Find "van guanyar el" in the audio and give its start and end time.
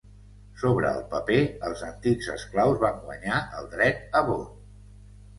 2.85-3.69